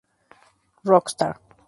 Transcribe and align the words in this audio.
Rock 0.83 1.13
Star 1.13 1.37